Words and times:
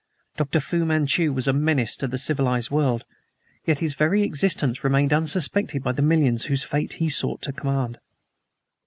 Doctor 0.35 0.59
Fu 0.59 0.83
Manchu 0.83 1.31
was 1.31 1.47
a 1.47 1.53
menace 1.53 1.95
to 1.97 2.07
the 2.07 2.17
civilized 2.17 2.71
world. 2.71 3.05
Yet 3.67 3.77
his 3.77 3.93
very 3.93 4.23
existence 4.23 4.83
remained 4.83 5.13
unsuspected 5.13 5.83
by 5.83 5.91
the 5.91 6.01
millions 6.01 6.45
whose 6.45 6.63
fate 6.63 6.93
he 6.93 7.07
sought 7.07 7.43
to 7.43 7.53
command. 7.53 7.99